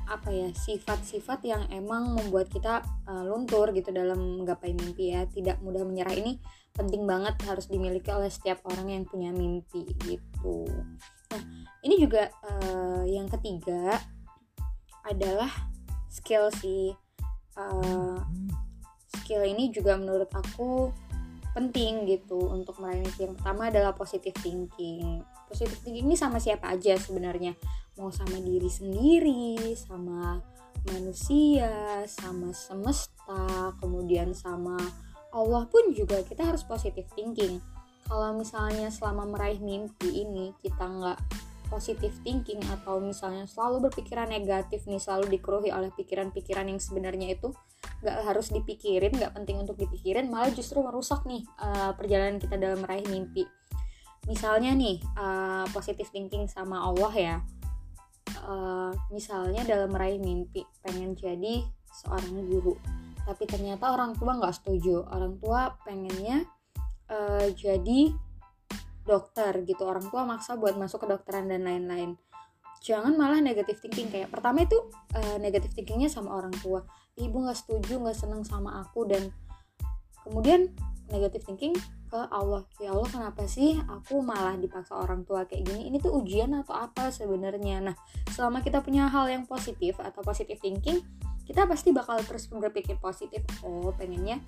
apa 0.03 0.29
ya 0.29 0.49
sifat-sifat 0.51 1.39
yang 1.47 1.63
emang 1.71 2.11
membuat 2.11 2.51
kita 2.51 2.83
uh, 3.07 3.23
luntur 3.23 3.71
gitu 3.71 3.89
dalam 3.95 4.43
menggapai 4.43 4.75
mimpi 4.75 5.15
ya 5.15 5.23
tidak 5.31 5.63
mudah 5.63 5.87
menyerah 5.87 6.11
ini 6.11 6.43
penting 6.73 7.05
banget 7.05 7.37
harus 7.45 7.69
dimiliki 7.69 8.09
oleh 8.09 8.27
setiap 8.27 8.65
orang 8.65 8.89
yang 8.89 9.03
punya 9.05 9.29
mimpi 9.29 9.85
gitu. 10.09 10.65
Nah, 11.29 11.43
ini 11.85 12.01
juga 12.01 12.33
uh, 12.41 13.05
yang 13.05 13.29
ketiga 13.29 14.01
adalah 15.05 15.49
skill 16.09 16.49
sih. 16.57 16.89
Uh, 17.53 18.17
skill 19.21 19.45
ini 19.45 19.69
juga 19.69 19.93
menurut 19.93 20.33
aku 20.33 20.89
penting 21.53 22.09
gitu 22.09 22.49
untuk 22.49 22.81
mimpi. 22.81 23.29
Yang 23.29 23.39
pertama 23.39 23.69
adalah 23.69 23.93
positive 23.93 24.35
thinking. 24.41 25.21
Positive 25.47 25.79
thinking 25.81 26.09
ini 26.09 26.17
sama 26.17 26.41
siapa 26.41 26.73
aja 26.73 26.97
sebenarnya. 26.97 27.53
Mau 27.97 28.09
sama 28.09 28.41
diri 28.41 28.69
sendiri, 28.69 29.77
sama 29.77 30.41
manusia, 30.89 32.03
sama 32.09 32.51
semesta, 32.51 33.71
kemudian 33.79 34.33
sama 34.33 34.75
Allah 35.33 35.65
pun 35.65 35.93
juga 35.93 36.21
kita 36.21 36.45
harus 36.45 36.61
positive 36.61 37.09
thinking 37.17 37.57
kalau 38.05 38.35
misalnya 38.35 38.91
selama 38.91 39.25
meraih 39.25 39.57
mimpi 39.63 40.27
ini 40.27 40.51
kita 40.59 40.83
nggak 40.83 41.19
positive 41.71 42.13
thinking 42.21 42.61
atau 42.69 43.01
misalnya 43.01 43.49
selalu 43.49 43.89
berpikiran 43.89 44.29
negatif 44.29 44.85
nih 44.85 45.01
selalu 45.01 45.39
dikeruhi 45.39 45.73
oleh 45.73 45.89
pikiran-pikiran 45.95 46.69
yang 46.69 46.77
sebenarnya 46.77 47.33
itu 47.33 47.49
nggak 48.03 48.27
harus 48.27 48.51
dipikirin 48.51 49.15
nggak 49.15 49.31
penting 49.31 49.63
untuk 49.63 49.79
dipikirin 49.79 50.27
malah 50.27 50.51
justru 50.51 50.83
merusak 50.83 51.23
nih 51.23 51.47
uh, 51.55 51.95
perjalanan 51.95 52.35
kita 52.35 52.59
dalam 52.59 52.83
meraih 52.83 53.07
mimpi. 53.07 53.47
Misalnya 54.27 54.75
nih 54.75 54.99
uh, 55.15 55.63
positive 55.71 56.11
thinking 56.11 56.51
sama 56.51 56.83
Allah 56.83 57.13
ya. 57.15 57.37
Uh, 58.43 58.91
misalnya 59.07 59.63
dalam 59.63 59.95
meraih 59.95 60.19
mimpi 60.19 60.67
pengen 60.83 61.15
jadi 61.15 61.63
seorang 62.03 62.43
guru. 62.51 62.75
Tapi 63.23 63.43
ternyata 63.47 63.95
orang 63.95 64.19
tua 64.19 64.35
nggak 64.35 64.55
setuju. 64.59 65.07
Orang 65.07 65.39
tua 65.39 65.71
pengennya 65.87 66.43
uh, 67.07 67.47
jadi 67.55 68.11
dokter 69.07 69.63
gitu. 69.63 69.87
Orang 69.87 70.11
tua 70.11 70.27
maksa 70.27 70.59
buat 70.59 70.75
masuk 70.75 71.07
ke 71.07 71.07
dokteran 71.07 71.47
dan 71.47 71.63
lain-lain. 71.63 72.19
Jangan 72.83 73.15
malah 73.15 73.39
negatif 73.39 73.79
thinking. 73.79 74.11
Kayak 74.11 74.27
pertama 74.27 74.67
itu 74.67 74.75
uh, 75.15 75.39
negatif 75.39 75.71
thinkingnya 75.71 76.11
sama 76.11 76.35
orang 76.35 76.51
tua 76.59 76.83
ibu 77.17 77.45
nggak 77.45 77.57
setuju 77.57 78.01
nggak 78.01 78.17
seneng 78.17 78.41
sama 78.41 78.81
aku 78.81 79.05
dan 79.05 79.29
kemudian 80.25 80.71
negatif 81.11 81.45
thinking 81.45 81.75
ke 82.09 82.19
Allah. 82.29 82.65
Ya 82.77 82.93
Allah 82.93 83.09
kenapa 83.09 83.49
sih 83.49 83.77
aku 83.89 84.21
malah 84.21 84.55
dipaksa 84.57 84.97
orang 84.97 85.25
tua 85.25 85.49
kayak 85.49 85.65
gini? 85.65 85.89
Ini 85.89 85.97
tuh 86.01 86.13
ujian 86.13 86.53
atau 86.53 86.77
apa 86.77 87.09
sebenarnya? 87.09 87.81
Nah 87.81 87.95
selama 88.29 88.61
kita 88.61 88.81
punya 88.85 89.09
hal 89.09 89.29
yang 89.29 89.43
positif 89.49 89.97
atau 89.99 90.21
positif 90.21 90.61
thinking 90.61 91.01
kita 91.43 91.67
pasti 91.67 91.91
bakal 91.91 92.21
terus 92.23 92.47
berpikir 92.47 92.97
positif. 93.01 93.43
Oh 93.65 93.91
pengennya 93.93 94.39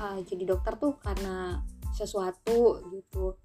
uh, 0.00 0.18
jadi 0.24 0.48
dokter 0.48 0.76
tuh 0.80 0.98
karena 0.98 1.62
sesuatu 1.94 2.80
gitu. 2.90 3.36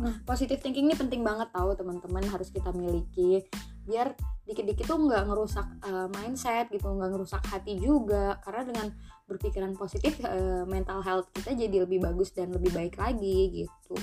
Nah 0.00 0.18
positive 0.26 0.58
thinking 0.58 0.90
ini 0.90 0.96
penting 0.98 1.22
banget 1.22 1.52
tahu 1.54 1.76
teman-teman 1.78 2.26
harus 2.26 2.50
kita 2.50 2.74
miliki. 2.74 3.44
Biar 3.86 4.16
dikit-dikit 4.44 4.84
tuh 4.84 5.00
nggak 5.00 5.24
ngerusak 5.24 5.66
uh, 5.88 6.08
mindset 6.12 6.68
gitu 6.68 6.88
nggak 6.92 7.10
ngerusak 7.16 7.42
hati 7.48 7.80
juga. 7.80 8.38
Karena 8.44 8.62
dengan 8.68 8.86
berpikiran 9.24 9.72
positif 9.76 10.20
uh, 10.24 10.68
mental 10.68 11.00
health 11.00 11.32
kita 11.32 11.56
jadi 11.56 11.88
lebih 11.88 12.04
bagus 12.04 12.32
dan 12.36 12.52
lebih 12.52 12.72
baik 12.76 13.00
lagi 13.00 13.64
gitu. 13.64 13.96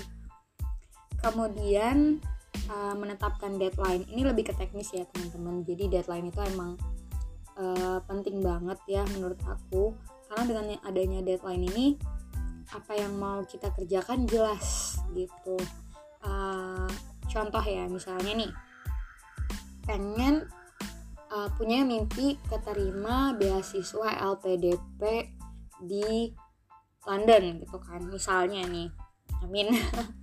Kemudian 1.21 2.17
uh, 2.69 2.95
menetapkan 2.97 3.55
deadline. 3.61 4.03
Ini 4.09 4.33
lebih 4.33 4.49
ke 4.49 4.53
teknis 4.57 4.89
ya 4.89 5.05
teman-teman. 5.13 5.61
Jadi 5.61 5.93
deadline 5.93 6.33
itu 6.33 6.41
emang 6.41 6.73
uh, 7.61 8.01
penting 8.09 8.41
banget 8.41 8.81
ya 8.89 9.05
menurut 9.13 9.37
aku. 9.45 9.93
Karena 10.25 10.43
dengan 10.47 10.65
adanya 10.87 11.19
deadline 11.21 11.69
ini 11.69 11.85
apa 12.71 12.95
yang 12.95 13.13
mau 13.19 13.43
kita 13.43 13.69
kerjakan 13.75 14.25
jelas 14.25 14.97
gitu. 15.13 15.59
Uh, 16.21 16.87
contoh 17.27 17.63
ya 17.65 17.85
misalnya 17.89 18.33
nih 18.45 18.51
pengen 19.85 20.47
uh, 21.31 21.49
punya 21.57 21.83
mimpi 21.85 22.37
keterima 22.47 23.33
beasiswa 23.35 24.09
LPDP 24.35 25.31
di 25.81 26.29
London 27.07 27.61
gitu 27.61 27.77
kan 27.81 28.01
misalnya 28.07 28.65
nih. 28.67 28.89
Amin. 29.41 29.69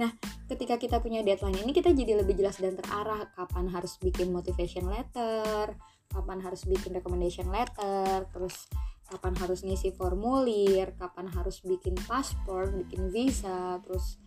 Nah 0.00 0.16
ketika 0.48 0.80
kita 0.80 0.96
punya 1.04 1.20
deadline 1.20 1.60
ini 1.60 1.76
kita 1.76 1.92
jadi 1.92 2.24
lebih 2.24 2.32
jelas 2.32 2.56
dan 2.56 2.72
terarah 2.72 3.28
kapan 3.36 3.68
harus 3.68 4.00
bikin 4.00 4.32
motivation 4.32 4.88
letter 4.88 5.76
kapan 6.10 6.42
harus 6.42 6.66
bikin 6.66 6.90
recommendation 6.98 7.46
letter 7.52 8.26
terus 8.34 8.66
kapan 9.06 9.34
harus 9.38 9.62
ngisi 9.62 9.94
formulir 9.94 10.90
kapan 10.98 11.30
harus 11.30 11.62
bikin 11.62 11.94
paspor 12.08 12.66
bikin 12.74 13.14
visa 13.14 13.78
terus 13.86 14.18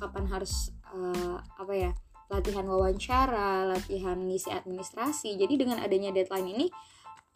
kapan 0.00 0.24
harus 0.28 0.72
uh, 0.96 1.36
apa 1.60 1.72
ya 1.76 1.90
latihan 2.26 2.66
wawancara 2.66 3.70
latihan 3.70 4.18
ngisi 4.18 4.50
administrasi. 4.50 5.38
Jadi 5.38 5.54
dengan 5.60 5.78
adanya 5.78 6.10
deadline 6.10 6.48
ini 6.50 6.66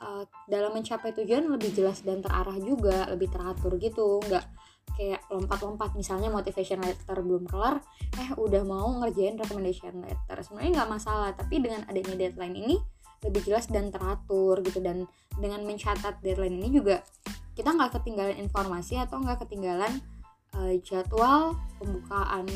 uh, 0.02 0.24
dalam 0.50 0.74
mencapai 0.74 1.14
tujuan 1.14 1.46
lebih 1.46 1.70
jelas 1.76 2.02
dan 2.02 2.24
terarah 2.24 2.58
juga 2.58 3.06
lebih 3.10 3.30
teratur 3.30 3.78
gitu. 3.78 4.18
Nggak 4.26 4.46
kayak 4.98 5.22
lompat-lompat 5.30 5.94
misalnya 5.94 6.28
motivation 6.28 6.82
letter 6.82 7.22
belum 7.22 7.46
kelar 7.46 7.78
eh 8.18 8.30
udah 8.34 8.62
mau 8.66 8.90
ngerjain 9.00 9.38
recommendation 9.38 10.02
letter. 10.02 10.42
Sebenarnya 10.42 10.82
nggak 10.82 10.90
masalah 10.90 11.30
tapi 11.32 11.62
dengan 11.62 11.86
adanya 11.86 12.18
deadline 12.18 12.56
ini 12.58 12.76
lebih 13.20 13.46
jelas 13.46 13.70
dan 13.70 13.94
teratur 13.94 14.58
gitu. 14.66 14.82
Dan 14.82 15.06
dengan 15.38 15.62
mencatat 15.62 16.18
deadline 16.24 16.58
ini 16.58 16.68
juga 16.74 17.06
kita 17.54 17.70
nggak 17.76 18.00
ketinggalan 18.00 18.36
informasi 18.40 18.98
atau 18.98 19.20
nggak 19.22 19.46
ketinggalan 19.46 20.02
uh, 20.56 20.74
jadwal 20.82 21.54
pembukaan 21.78 22.46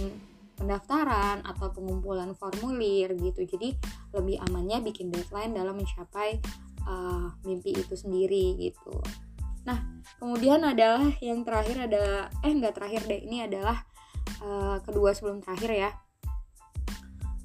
pendaftaran 0.55 1.43
atau 1.43 1.71
pengumpulan 1.75 2.33
formulir 2.35 3.13
gitu. 3.19 3.45
Jadi 3.45 3.75
lebih 4.15 4.39
amannya 4.51 4.81
bikin 4.83 5.11
deadline 5.11 5.53
dalam 5.55 5.75
mencapai 5.77 6.39
uh, 6.87 7.29
mimpi 7.43 7.75
itu 7.75 7.95
sendiri 7.95 8.57
gitu. 8.59 8.95
Nah 9.65 9.81
kemudian 10.21 10.63
adalah 10.63 11.11
yang 11.19 11.43
terakhir 11.43 11.91
ada 11.91 12.29
eh 12.45 12.53
nggak 12.53 12.75
terakhir 12.77 13.03
deh 13.09 13.21
ini 13.25 13.45
adalah 13.45 13.83
uh, 14.45 14.79
kedua 14.85 15.13
sebelum 15.13 15.43
terakhir 15.43 15.71
ya. 15.73 15.91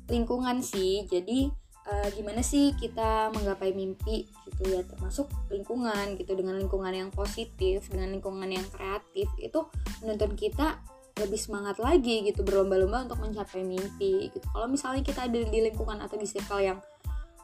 Lingkungan 0.10 0.62
sih. 0.62 1.06
Jadi 1.10 1.50
uh, 1.90 2.08
gimana 2.14 2.42
sih 2.46 2.74
kita 2.78 3.34
menggapai 3.34 3.74
mimpi 3.74 4.26
gitu 4.46 4.64
ya 4.70 4.82
termasuk 4.86 5.30
lingkungan 5.50 6.18
gitu. 6.20 6.38
Dengan 6.38 6.60
lingkungan 6.60 6.94
yang 6.94 7.10
positif 7.10 7.90
dengan 7.90 8.14
lingkungan 8.14 8.50
yang 8.50 8.66
kreatif 8.70 9.30
itu 9.40 9.60
menuntut 10.04 10.34
kita 10.38 10.82
lebih 11.20 11.38
semangat 11.38 11.78
lagi 11.78 12.24
gitu 12.24 12.42
berlomba-lomba 12.42 13.06
untuk 13.12 13.20
mencapai 13.20 13.62
mimpi 13.62 14.32
gitu. 14.32 14.46
Kalau 14.50 14.68
misalnya 14.72 15.04
kita 15.04 15.28
ada 15.28 15.40
di 15.40 15.60
lingkungan 15.60 16.00
atau 16.00 16.16
di 16.16 16.26
circle 16.26 16.64
yang 16.64 16.80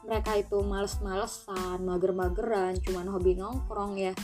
mereka 0.06 0.38
itu 0.38 0.62
males-malesan 0.62 1.82
mager-mageran 1.82 2.78
cuman 2.78 3.10
hobi 3.10 3.34
nongkrong 3.34 3.98
ya 3.98 4.14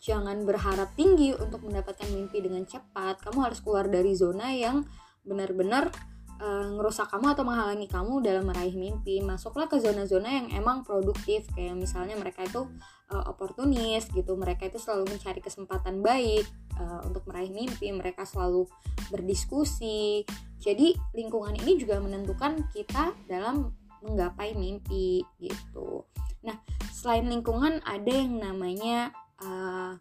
jangan 0.00 0.42
berharap 0.48 0.90
tinggi 0.96 1.36
untuk 1.36 1.60
mendapatkan 1.64 2.08
mimpi 2.08 2.40
dengan 2.40 2.64
cepat. 2.64 3.20
Kamu 3.20 3.38
harus 3.44 3.60
keluar 3.60 3.86
dari 3.86 4.16
zona 4.16 4.48
yang 4.50 4.84
benar-benar 5.22 5.92
uh, 6.40 6.66
ngerusak 6.74 7.12
kamu 7.12 7.36
atau 7.36 7.44
menghalangi 7.44 7.86
kamu 7.86 8.24
dalam 8.24 8.44
meraih 8.48 8.74
mimpi 8.74 9.20
masuklah 9.20 9.68
ke 9.68 9.76
zona-zona 9.78 10.26
yang 10.26 10.48
emang 10.56 10.82
produktif. 10.82 11.46
Kayak 11.52 11.76
misalnya 11.78 12.16
mereka 12.16 12.42
itu 12.42 12.66
uh, 13.12 13.24
oportunis 13.28 14.08
gitu. 14.10 14.34
Mereka 14.34 14.72
itu 14.72 14.80
selalu 14.80 15.14
mencari 15.14 15.40
kesempatan 15.44 16.00
baik 16.00 16.48
uh, 16.80 17.04
untuk 17.06 17.28
meraih 17.28 17.52
mimpi. 17.52 17.92
Mereka 17.92 18.24
selalu 18.24 18.66
berdiskusi. 19.12 20.24
Jadi 20.60 20.96
lingkungan 21.14 21.56
ini 21.60 21.76
juga 21.76 22.00
menentukan 22.00 22.68
kita 22.72 23.12
dalam 23.28 23.76
menggapai 24.00 24.56
mimpi 24.56 25.20
gitu. 25.36 26.08
Nah 26.40 26.56
selain 26.90 27.28
lingkungan 27.28 27.84
ada 27.84 28.12
yang 28.12 28.40
namanya 28.40 29.12
uh, 29.44 29.96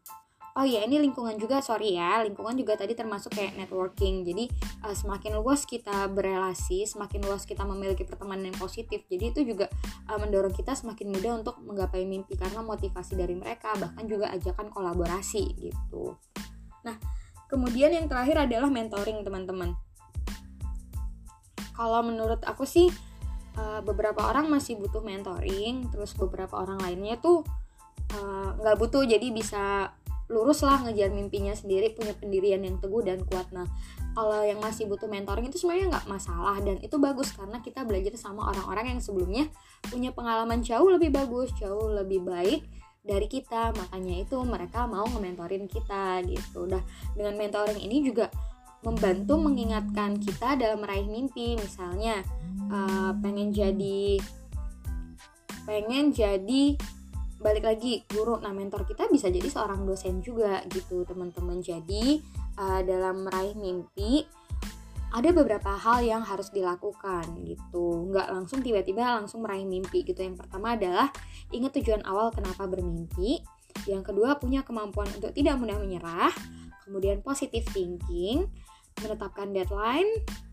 oh 0.57 0.65
ya 0.65 0.81
ini 0.85 0.97
lingkungan 0.97 1.38
juga 1.38 1.62
sorry 1.62 1.99
ya. 1.99 2.23
Lingkungan 2.25 2.57
juga 2.57 2.79
tadi 2.79 2.97
termasuk 2.97 3.35
kayak 3.35 3.59
networking. 3.59 4.25
Jadi 4.25 4.49
uh, 4.85 4.95
semakin 4.95 5.38
luas 5.38 5.67
kita 5.67 6.09
berelasi 6.09 6.89
semakin 6.89 7.25
luas 7.27 7.45
kita 7.45 7.67
memiliki 7.67 8.07
pertemanan 8.07 8.49
yang 8.49 8.57
positif. 8.57 9.05
Jadi 9.05 9.35
itu 9.35 9.41
juga 9.45 9.69
uh, 10.09 10.17
mendorong 10.17 10.53
kita 10.55 10.73
semakin 10.73 11.13
mudah 11.13 11.33
untuk 11.43 11.55
menggapai 11.62 12.07
mimpi 12.07 12.33
karena 12.39 12.65
motivasi 12.65 13.13
dari 13.19 13.38
mereka 13.38 13.75
bahkan 13.77 14.05
juga 14.09 14.33
ajakan 14.33 14.73
kolaborasi 14.73 15.43
gitu. 15.59 16.17
Nah 16.81 16.97
kemudian 17.49 17.93
yang 17.93 18.05
terakhir 18.09 18.49
adalah 18.49 18.69
mentoring 18.69 19.21
teman-teman. 19.21 19.73
Kalau 21.79 22.03
menurut 22.03 22.43
aku 22.43 22.67
sih 22.67 22.91
uh, 23.55 23.79
beberapa 23.79 24.27
orang 24.27 24.51
masih 24.51 24.75
butuh 24.75 24.99
mentoring 24.99 25.88
terus 25.89 26.12
beberapa 26.13 26.59
orang 26.59 26.79
lainnya 26.83 27.15
tuh 27.23 27.47
nggak 28.59 28.75
uh, 28.75 28.79
butuh. 28.79 29.05
Jadi 29.05 29.29
bisa 29.29 29.93
lurus 30.29 30.61
lah 30.61 30.85
ngejar 30.85 31.09
mimpinya 31.09 31.57
sendiri 31.57 31.97
punya 31.97 32.13
pendirian 32.13 32.61
yang 32.61 32.77
teguh 32.77 33.01
dan 33.01 33.25
kuat. 33.25 33.49
Nah 33.49 33.65
kalau 34.13 34.45
yang 34.45 34.61
masih 34.61 34.85
butuh 34.85 35.09
mentoring 35.09 35.49
itu 35.49 35.57
sebenarnya 35.57 35.97
nggak 35.97 36.05
masalah 36.05 36.57
dan 36.61 36.77
itu 36.85 36.95
bagus 37.01 37.33
karena 37.33 37.57
kita 37.65 37.81
belajar 37.81 38.13
sama 38.13 38.53
orang-orang 38.53 38.95
yang 38.97 39.01
sebelumnya 39.01 39.49
punya 39.89 40.13
pengalaman 40.13 40.61
jauh 40.61 40.85
lebih 40.85 41.09
bagus 41.09 41.49
jauh 41.57 41.89
lebih 41.89 42.21
baik 42.21 42.61
dari 43.01 43.25
kita. 43.25 43.73
Makanya 43.73 44.21
itu 44.21 44.37
mereka 44.45 44.85
mau 44.85 45.09
nge-mentorin 45.09 45.65
kita 45.65 46.21
gitu. 46.29 46.69
Udah 46.69 46.81
dengan 47.17 47.33
mentoring 47.33 47.81
ini 47.81 48.05
juga 48.05 48.29
membantu 48.85 49.35
mengingatkan 49.35 50.21
kita 50.21 50.61
dalam 50.61 50.85
meraih 50.85 51.09
mimpi. 51.09 51.57
Misalnya 51.57 52.21
uh, 52.69 53.17
pengen 53.17 53.49
jadi 53.49 54.21
pengen 55.65 56.13
jadi 56.13 56.77
balik 57.39 57.63
lagi 57.65 58.04
guru. 58.12 58.38
Nah 58.43 58.52
mentor 58.52 58.84
kita 58.84 59.08
bisa 59.08 59.32
jadi 59.32 59.47
seorang 59.47 59.88
dosen 59.88 60.19
juga 60.19 60.62
gitu 60.67 61.08
teman-teman. 61.08 61.63
Jadi 61.63 62.19
uh, 62.60 62.84
dalam 62.84 63.25
meraih 63.25 63.56
mimpi 63.56 64.28
ada 65.10 65.34
beberapa 65.34 65.73
hal 65.73 66.06
yang 66.06 66.21
harus 66.21 66.54
dilakukan 66.54 67.25
gitu. 67.47 68.12
Nggak 68.13 68.28
langsung 68.30 68.62
tiba-tiba 68.62 69.17
langsung 69.17 69.41
meraih 69.41 69.65
mimpi 69.65 70.06
gitu. 70.06 70.21
Yang 70.21 70.45
pertama 70.45 70.78
adalah 70.78 71.10
ingat 71.49 71.73
tujuan 71.82 72.06
awal 72.06 72.30
kenapa 72.30 72.69
bermimpi. 72.69 73.41
Yang 73.89 74.13
kedua 74.13 74.38
punya 74.38 74.62
kemampuan 74.62 75.10
untuk 75.15 75.34
tidak 75.34 75.58
mudah 75.58 75.82
menyerah. 75.82 76.34
Kemudian 76.86 77.25
positive 77.25 77.65
thinking 77.73 78.49
menetapkan 79.01 79.49
deadline, 79.51 80.09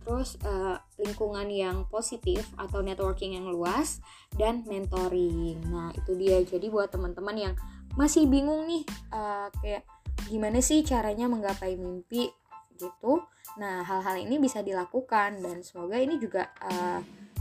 terus 0.07 0.39
uh, 0.47 0.79
lingkungan 1.03 1.51
yang 1.51 1.77
positif 1.91 2.47
atau 2.57 2.81
networking 2.81 3.35
yang 3.35 3.51
luas 3.51 3.99
dan 4.35 4.63
mentoring. 4.65 5.59
Nah, 5.67 5.91
itu 5.95 6.15
dia. 6.15 6.39
Jadi 6.47 6.71
buat 6.71 6.91
teman-teman 6.91 7.37
yang 7.37 7.55
masih 7.99 8.29
bingung 8.29 8.69
nih 8.69 8.85
uh, 9.11 9.49
kayak 9.63 9.83
gimana 10.29 10.61
sih 10.61 10.85
caranya 10.87 11.27
menggapai 11.27 11.75
mimpi 11.75 12.31
gitu. 12.77 13.25
Nah, 13.57 13.83
hal-hal 13.83 14.21
ini 14.21 14.37
bisa 14.37 14.61
dilakukan 14.61 15.41
dan 15.41 15.65
semoga 15.65 15.97
ini 15.97 16.21
juga 16.21 16.53
uh, 16.61 17.01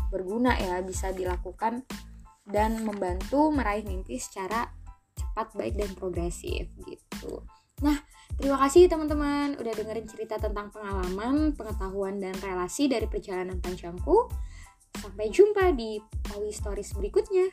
berguna 0.10 0.56
ya, 0.56 0.80
bisa 0.80 1.12
dilakukan 1.12 1.84
dan 2.46 2.86
membantu 2.86 3.52
meraih 3.52 3.84
mimpi 3.84 4.16
secara 4.22 4.70
cepat, 5.18 5.52
baik 5.58 5.76
dan 5.76 5.92
progresif 5.98 6.72
gitu. 6.88 7.44
Nah, 7.84 8.00
Terima 8.36 8.60
kasih 8.60 8.92
teman-teman 8.92 9.56
udah 9.56 9.74
dengerin 9.74 10.08
cerita 10.12 10.36
tentang 10.36 10.68
pengalaman, 10.68 11.56
pengetahuan, 11.56 12.20
dan 12.20 12.36
relasi 12.44 12.92
dari 12.92 13.08
perjalanan 13.08 13.64
panjangku. 13.64 14.28
Sampai 15.00 15.32
jumpa 15.32 15.72
di 15.72 16.00
Pawi 16.28 16.52
Stories 16.52 16.92
berikutnya. 17.00 17.48